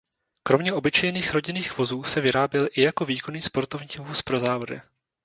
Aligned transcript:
Kromě 0.43 0.73
obyčejných 0.73 1.33
rodinných 1.33 1.77
vozů 1.77 2.03
se 2.03 2.21
vyráběl 2.21 2.67
i 2.71 2.81
jako 2.81 3.05
výkonný 3.05 3.41
sportovní 3.41 3.87
vůz 4.05 4.21
pro 4.21 4.39
závody. 4.39 4.81